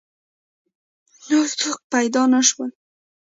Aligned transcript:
نور 1.29 1.47
څوک 1.59 1.79
پیدا 1.93 2.23
نه 2.33 2.41
شول. 2.47 2.71